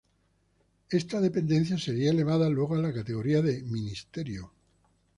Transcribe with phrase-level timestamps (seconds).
[0.89, 4.51] Esta dependencia sería elevada luego a la categoría de ministerio.